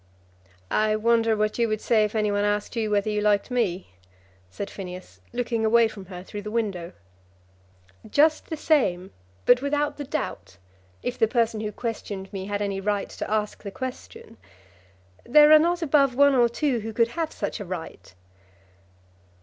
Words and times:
"I 0.71 0.95
wonder 0.95 1.35
what 1.37 1.59
you 1.59 1.67
would 1.67 1.79
say 1.79 2.03
if 2.03 2.15
any 2.15 2.31
one 2.31 2.43
asked 2.43 2.75
you 2.75 2.89
whether 2.89 3.11
you 3.11 3.21
liked 3.21 3.51
me," 3.51 3.91
said 4.49 4.67
Phineas, 4.67 5.21
looking 5.31 5.63
away 5.63 5.87
from 5.87 6.05
her 6.07 6.23
through 6.23 6.41
the 6.41 6.49
window. 6.49 6.93
"Just 8.09 8.49
the 8.49 8.57
same; 8.57 9.11
but 9.45 9.61
without 9.61 9.97
the 9.97 10.03
doubt, 10.03 10.57
if 11.03 11.19
the 11.19 11.27
person 11.27 11.61
who 11.61 11.71
questioned 11.71 12.33
me 12.33 12.45
had 12.47 12.63
any 12.63 12.81
right 12.81 13.09
to 13.09 13.29
ask 13.29 13.61
the 13.61 13.69
question. 13.69 14.37
There 15.23 15.51
are 15.51 15.59
not 15.59 15.83
above 15.83 16.15
one 16.15 16.33
or 16.33 16.49
two 16.49 16.79
who 16.79 16.93
could 16.93 17.09
have 17.09 17.31
such 17.31 17.59
a 17.59 17.65
right." 17.65 18.15